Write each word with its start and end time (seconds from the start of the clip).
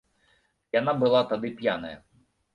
Яна 0.79 0.95
была 1.03 1.21
тады 1.33 1.53
п'яная. 1.61 1.95